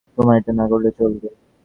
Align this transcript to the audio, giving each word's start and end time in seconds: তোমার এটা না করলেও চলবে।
তোমার 0.17 0.35
এটা 0.39 0.51
না 0.53 0.65
করলেও 0.71 0.93
চলবে। 0.99 1.27